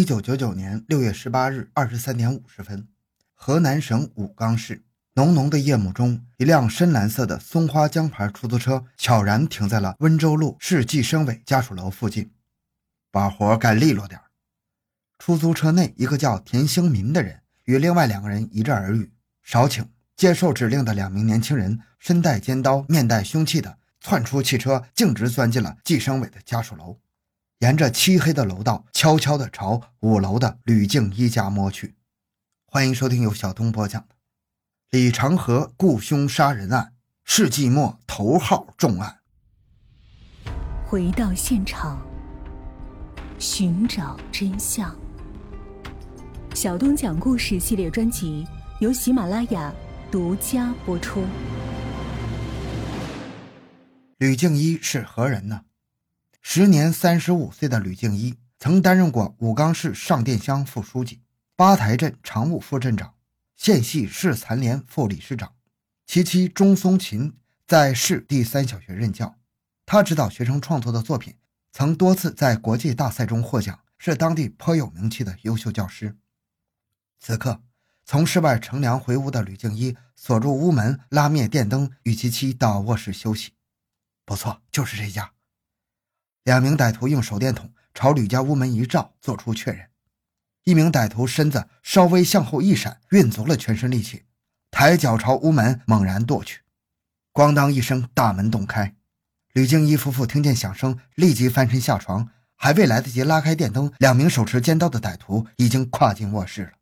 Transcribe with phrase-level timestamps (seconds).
[0.00, 2.88] 一九九九年六月十八日二十三点五十分，
[3.34, 12.30] 河南省武冈市浓浓的夜幕中，一辆深蓝色的松花江牌出租车悄然停在了温州路市计生委家属楼附近。
[13.10, 14.18] 把活干利落点
[15.18, 19.12] 出租车内，一个叫田兴民的人与另外两个人一阵耳语，
[19.42, 19.86] 少请，
[20.16, 26.98] 接受指令的两名年轻人身带尖刀、面带凶器的窜出汽车，径直钻进了计生委的家属楼。
[27.60, 31.94] 沿着漆黑的楼道，悄悄地朝五楼的吕静一家摸去。
[32.64, 34.14] 欢迎收听由小东播讲的
[34.88, 36.84] 《李长河雇凶杀人案》
[37.22, 39.18] 世纪末头号重案。
[40.86, 42.00] 回到现场，
[43.38, 44.96] 寻找真相。
[46.54, 48.46] 小东讲故事系列专辑
[48.80, 49.70] 由喜马拉雅
[50.10, 51.22] 独家播出。
[54.16, 55.60] 吕静一是何人呢？
[56.52, 61.20] 时年三十五岁的吕静一，曾担任过武冈市上店乡副书记、
[61.54, 63.14] 八台镇常务副镇长、
[63.54, 65.52] 县系市残联副理事长。
[66.08, 67.36] 其妻钟松琴
[67.68, 69.36] 在市第三小学任教，
[69.86, 71.36] 他指导学生创作的作品，
[71.70, 76.16] 曾多次在国际大赛中获奖，是当地颇有名气的优秀教师。
[77.20, 77.62] 此刻，
[78.04, 83.52] 从室外乘凉回屋的吕静一锁住屋门，拉灭电灯，与其妻到卧室休息。
[84.24, 85.30] 不错，就是这家。
[86.44, 89.86] 两名歹徒用手电筒朝吕家屋门一照，做出确认。
[90.64, 94.24] 一名歹徒身子稍微向后一闪，运足了全身力气，
[94.70, 96.60] 抬脚朝屋门猛然跺去。
[97.32, 98.94] 咣当一声，大门洞开。
[99.52, 106.72] 吕静一夫妇听见响声，立即翻身下床，还未来得及拉开电灯，两名手持尖刀的歹徒已经跨进卧室了。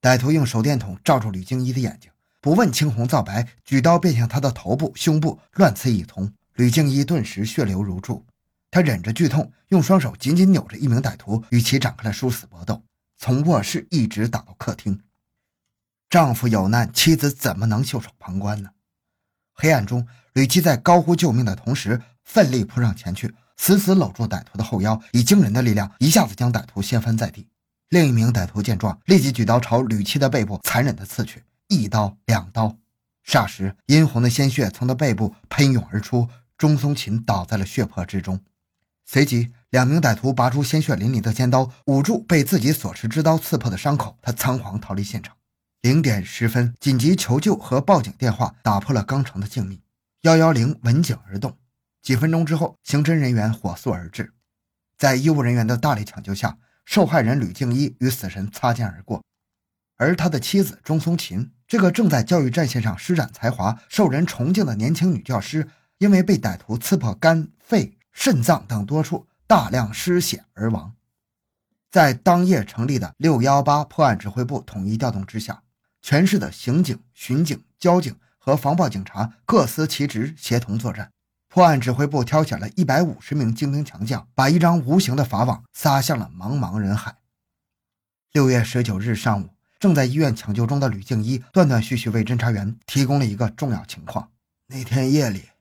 [0.00, 6.32] 歹徒用手电筒照住吕静一的眼睛，不问青红皂白，举刀便向他的头部、胸部乱刺一通。
[6.54, 8.26] 吕静一顿时血流如注。
[8.72, 12.82] 他忍着剧痛，用双手紧紧扭着一名歹徒，与其展开了殊死搏斗，
[13.18, 14.98] 从卧室一直打到客厅。
[16.08, 18.70] 丈夫有难，妻子怎么能袖手旁观呢？
[19.52, 27.46] 黑暗中，吕七在高呼救命的同时，奋力扑上前去，死死搂住歹徒的后腰，以惊人的力量一下子将歹徒掀翻在地。
[27.90, 32.78] 另一名歹徒见状，立即举刀朝吕七的背部残忍地刺去，一刀两刀，
[33.26, 38.40] 霎时殷红的鲜血从他背部喷涌而出，钟松琴倒在了血泊之中。
[39.12, 44.16] 随即，两名歹徒拔出鲜血淋漓的尖刀，捂住被自己所持之刀刺破的伤口。
[44.22, 45.36] 他仓皇逃离现场。
[45.82, 49.80] 零点十分，紧急求救和报警电话打破了刚城的静谧。
[50.22, 51.58] 幺幺零闻警而动。
[52.00, 54.32] 几分钟之后，刑侦人员火速而至。
[54.96, 56.56] 在医务人员的大力抢救下，
[56.86, 59.22] 受害人吕静一与死神擦肩而过。
[59.98, 65.68] 而他的妻子钟松琴，这个正在教育战线上施展才华、受人崇敬的年轻女教师，
[65.98, 67.98] 因为被歹徒刺破肝、肺。
[68.12, 70.94] 肾脏等多处大量失血而亡。
[71.90, 75.62] 在当夜成立的六幺八破案指挥部统一调动之下，
[76.00, 81.10] 全市的刑警、巡警、交警和防暴警察各司其职，协同作战。
[81.48, 87.16] 破案指挥部挑选了一百五十名精兵强将，把一张无形的法网撒向了茫茫人海。
[88.32, 94.30] 六月十九日上午，正在医院抢救中的吕静一断断续续为侦查员提供了一个重要情况：
[94.68, 95.51] 那天夜里。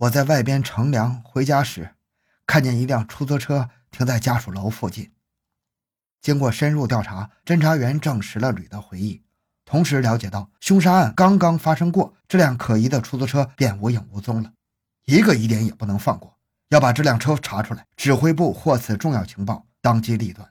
[0.00, 1.94] 我在外边乘凉回家时，
[2.46, 5.12] 看见一辆出租车停在家属楼附近。
[6.22, 9.22] 经过深入调查，侦查员证实了吕的回忆，
[9.66, 14.54] 同时了解到凶杀案刚刚发生过，这辆可疑的出租车便无影无踪了。
[15.04, 16.38] 一个疑点也不能放过，
[16.70, 17.86] 要把这辆车查出来。
[17.94, 20.48] 指挥部获此重要情报，当机立断。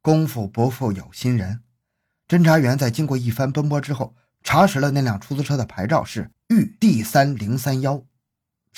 [0.00, 1.60] 功夫不负有心人，
[2.26, 8.02] 侦查员在经过一番奔波之后，查实了那辆出租车的牌照是豫 D 三零三幺。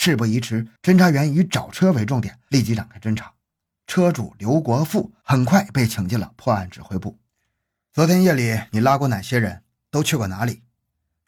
[0.01, 3.35] 事不宜迟，侦查员以找车为重点，立即展开侦查。
[3.85, 7.19] 车主刘国富很快被请进了破案指挥部。
[7.93, 9.65] 昨天夜里你拉过哪些人？
[9.91, 10.63] 都去过哪里？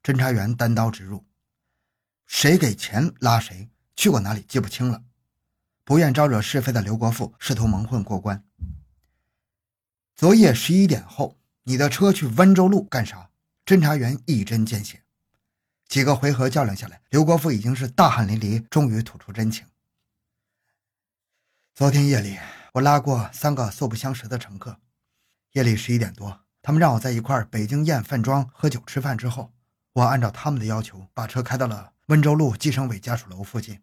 [0.04, 1.26] 侦查员单刀直入：
[2.28, 5.02] 谁给钱拉谁，去过哪里记不清了。
[5.82, 8.44] 不愿招惹是非的刘国富试图蒙混过关。
[10.14, 13.30] 昨夜十一点后，你的车去温州路干啥？
[13.66, 15.02] 侦查员一针见血。
[15.90, 19.66] 几个回合较量下来，刘国富已经是大汗淋漓，终于吐出真情。
[21.74, 22.38] 昨天夜里，
[22.74, 24.78] 我拉过三个素不相识的乘客。
[25.54, 29.52] 夜里十一点多，他们让我在一块北京宴饭庄喝酒吃饭之后，
[29.94, 33.80] 我按照他们的要求，把车开到了温州路计生委家属楼附近，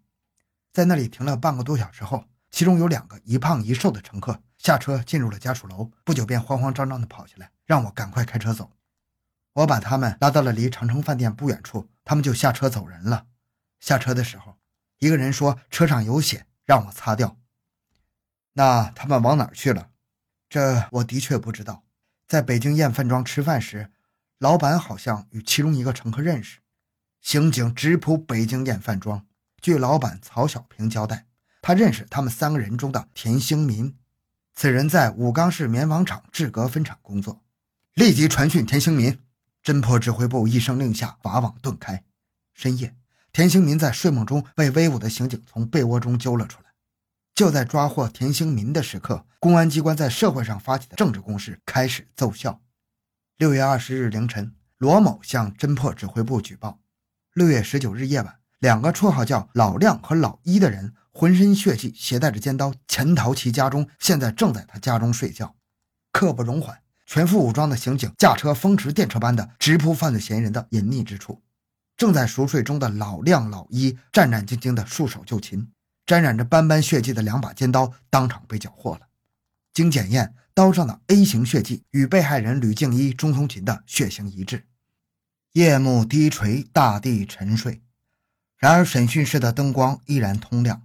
[0.72, 8.72] 在那里停了半个多小时后，其中有两个一胖一瘦的乘客下车进入了家属楼，不久便慌慌张张地跑下来，让我赶快开车走。
[9.52, 13.28] 我把他们拉到了离长城饭店不远处，他们就下车走人了。
[13.82, 14.58] 下车的时候，
[15.00, 17.38] 一个人说车上有血，让我擦掉。
[18.54, 19.90] 那他们往哪儿去了？
[20.48, 21.84] 这我的确不知道。
[22.26, 23.92] 在北京燕饭庄吃饭时，
[24.40, 26.60] 老板好像与其中一个乘客认识。
[27.20, 29.26] 刑警直扑北京燕饭庄，
[29.62, 31.26] 据老板曹小平交代，
[31.62, 33.98] 他认识他们三个人中的田兴民。
[34.56, 37.44] 此人在武冈市棉纺厂制革分厂工作。
[37.94, 39.20] 立即传讯田兴民。
[39.68, 42.06] 侦破指挥部一声令下，法网顿开。
[42.54, 42.96] 深夜，
[43.34, 46.68] 田兴民在睡梦中被威武的刑警从被窝中揪了出来。
[47.36, 52.62] 就在抓获田兴民的时刻，公安机关在社会上发起的政治攻势开始奏效。
[53.36, 56.80] 六月二十日凌晨，罗某向侦破指挥部举报。
[57.34, 65.58] 六月十九日夜晚，两个绰号叫老亮和老一的人，浑身血迹，携带着尖刀潜逃其家中，现在正在他家中睡觉。
[66.14, 71.42] 刻不容缓，全副武装的刑警驾车风驰电掣般的直扑犯罪嫌疑人的隐匿之处。
[71.96, 75.72] 正在熟睡中的老亮、老一战战兢兢地束手就擒，
[76.06, 79.08] 沾染着斑斑血迹的两把尖刀当场被缴获了。
[79.74, 84.66] 经检验，刀上的 A 型血迹与被害人吕静一、钟松琴的血型一致。
[85.54, 87.82] 夜幕低垂，大地沉睡。
[88.58, 90.84] 然而，审讯室的灯光依然通亮。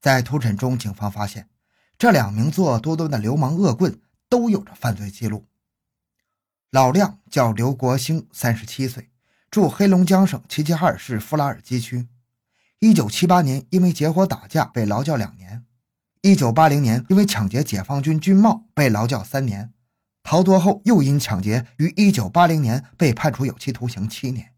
[0.00, 1.48] 在突审中，警方发现
[1.96, 5.46] 这两名作恶多端的流氓恶棍都有着犯罪记录。
[6.70, 9.10] 老亮叫刘国兴，三十七岁，
[9.50, 12.08] 住黑龙江省齐齐哈尔市富拉尔基区。
[12.80, 15.62] 一九七八年，因为结伙打架被劳教两年；
[16.20, 19.72] 一九八零年，因为抢劫解放军军帽被劳教三年。
[20.22, 24.52] 逃脱后，又因抢劫，于一九八零年被判处有期徒刑七年。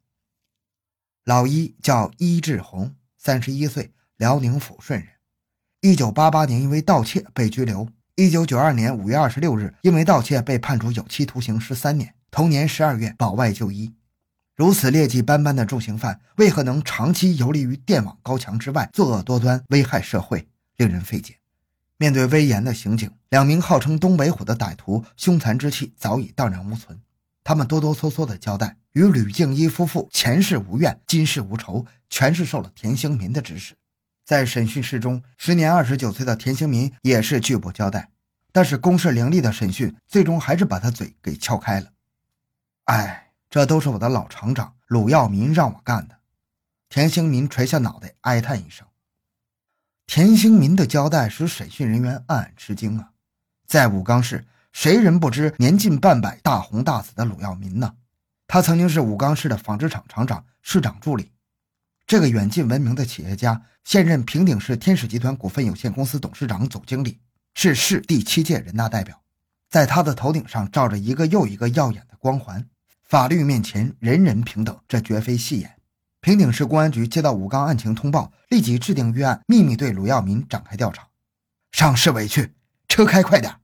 [1.24, 5.08] 老一叫伊志红，三十一岁，辽宁抚顺人。
[5.82, 7.88] 一九八八年因为盗窃被拘留。
[8.18, 12.12] 一九九二年五月二十六日，因为盗窃被判处有期徒刑十三年。
[12.32, 13.94] 同年十二月保外就医。
[14.56, 20.48] 如此劣迹斑斑的重刑犯，为何能长期游离于电网高墙之外，作恶多端，危害社会，
[20.78, 21.36] 令人费解。
[21.96, 26.98] 面对威严的刑警，两名号称“东北虎”的歹徒凶残之气早已荡然无存。
[27.44, 33.74] 他们哆哆嗦嗦地交代，与吕静一夫妇前世无怨，今世无仇，全是受了田兴民的指使。
[34.28, 38.10] 在审讯室中，时年二十九岁的田兴民也是拒不交代。
[38.52, 41.86] 但是公事凌厉的审讯，最终还是把他嘴给撬开了。
[42.84, 46.19] 哎，这都是我的老厂长鲁耀民让我干的。
[46.90, 48.86] 田兴民垂下脑袋，哀叹一声。
[50.06, 53.12] 田兴民的交代使审讯人员暗暗吃惊啊！
[53.66, 57.94] 在武冈市，谁人不知年近半百、大红大紫的鲁耀民呢？
[58.46, 61.32] 他曾经是武冈市的纺织厂厂长、市长助理。
[62.08, 67.19] 这个远近闻名的企业家，现任平顶市天使集团股份有限公司董事长、总经理，
[67.55, 69.20] 是市第七届人大代表。
[69.69, 72.66] 在他的头顶上罩着一个又一个耀眼的光环。
[73.05, 75.76] 法律面前，人人平等，这绝非戏言。
[76.22, 81.08] 平顶市公安局接到武钢案情通报，立即制定预案，秘密对鲁耀民展开调查。
[81.72, 82.54] 上市委去，
[82.88, 83.54] 车开快点。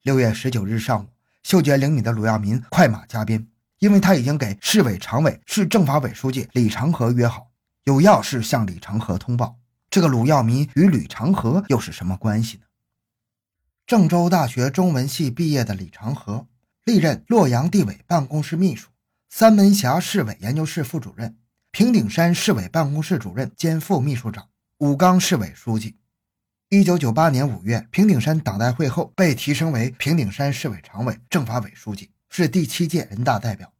[0.00, 1.08] 六月十九日上午，
[1.42, 3.46] 嗅觉灵敏的鲁耀民快马加鞭，
[3.80, 7.51] 因为他已经给市委常委、市政法委书记李长河约好，
[7.84, 9.58] 有要事向李长河通报。
[9.90, 12.64] 这个鲁耀民与李长河又是什么关系呢？
[13.86, 16.46] 郑州大学中文系毕业的李长河，
[16.84, 18.88] 历任洛阳地委办公室秘书、
[19.28, 21.36] 三门峡市委研究室副主任。
[21.72, 25.96] 平顶山市委办公室主任兼副秘书长，武冈市委书记。
[26.68, 33.72] 一九九八年五月，平顶山党代会后被提升为平顶山市委常委、政法委书记，是第七届人大代表。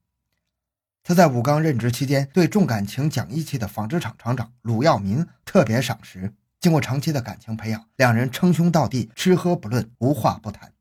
[1.04, 6.32] 他在武钢任职期间，对重感情、讲义气的纺织厂厂长鲁耀民特别赏识。
[6.60, 10.72] 经过长期的感情培养，两人称兄道弟，吃喝不论，无话不谈。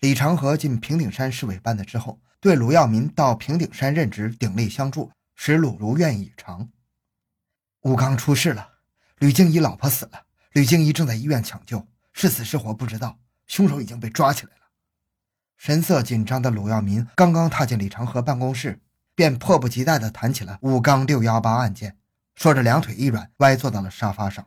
[0.00, 5.10] 李长河进平顶山市委办的之后，对鲁耀民到平顶山任职鼎力相助。
[5.38, 6.70] 使鲁如愿以偿。
[7.82, 8.66] 武钢出事了，
[9.18, 14.62] 吕静怡老婆死了，吕静怡正在医院抢救，是死是活不知道，凶手已经被抓起来了。
[15.58, 18.80] 神色紧张的鲁耀民刚刚踏进李长河办公室，
[19.16, 21.96] 便迫不及待地谈起了武钢六幺八案件，
[22.34, 24.46] 说着两腿一软，歪坐到了沙发上。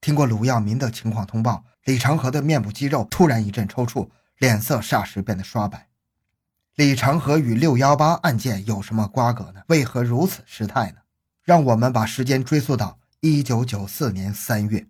[0.00, 5.88] 听过鲁耀民的情况通报，李长河的面部肌肉突然一阵抽搐，脸色霎时变得刷白。
[6.76, 9.60] 李长河与六幺八案件有什么瓜葛呢？
[9.66, 11.00] 为何如此失态呢？
[11.44, 14.86] 让我们把时间追溯到一九九四年三月，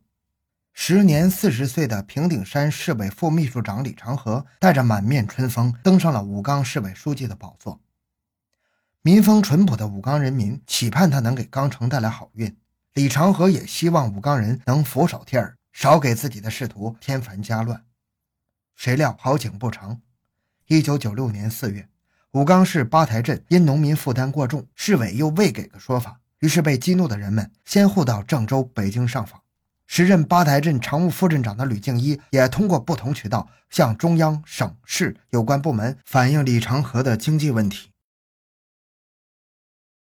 [0.72, 7.80] 时年四十岁的平顶山市委副秘书长李长河带着满面春风登上了武冈市委书记的宝座。
[9.02, 12.54] 民风淳朴的武冈人民期盼他能给冈城带来好运，
[12.92, 17.82] 李长河也希望武冈人能俯首帖耳，少给自己的仕途添烦加乱。
[18.76, 20.02] 谁料好景不长。
[20.66, 21.88] 一九九六年四月，
[22.32, 29.40] 武冈市八台镇因农民负担过重，市委又未给个说法，于是被激怒的人们先后到郑州、北京上访。
[29.86, 37.89] 时任八台镇常务副镇长的吕敬一也通过不同渠道向中央、省市有关部门反映李长河的经济问题。